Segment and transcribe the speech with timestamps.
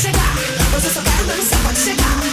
[0.00, 0.34] chegar.
[0.74, 2.29] Hoje eu só quero dançar, pode chegar.